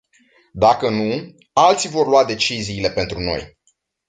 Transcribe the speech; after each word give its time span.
Dacă 0.53 0.89
nu, 0.89 1.35
alții 1.53 1.89
vor 1.89 2.07
lua 2.07 2.25
deciziile 2.25 2.91
pentru 2.91 3.19
noi. 3.19 3.57